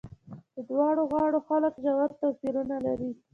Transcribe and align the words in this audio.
د 0.55 0.57
دواړو 0.69 1.03
غاړو 1.11 1.39
خلک 1.47 1.73
ژور 1.83 2.09
توپیرونه 2.19 2.75
لري. 2.85 3.11